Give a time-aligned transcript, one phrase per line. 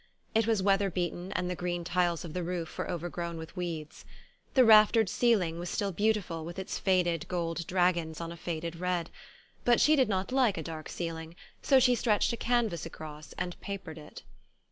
[0.33, 4.03] It was weather beaten and the green tiles of the roof were overgrown with weeds.
[4.55, 9.11] The raftered ceiling was still beautiful with its faded gold dragons on a faded red;
[9.63, 13.61] but she did not like a dark ceiling, so she stretched a canvas across and
[13.61, 14.23] papered it.